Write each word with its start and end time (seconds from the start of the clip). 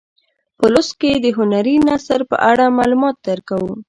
په 0.57 0.65
لوست 0.73 0.93
کې 1.01 1.11
د 1.15 1.25
هنري 1.37 1.75
نثر 1.87 2.19
په 2.29 2.35
اړه 2.51 2.75
معلومات 2.77 3.15
درکوو. 3.27 3.71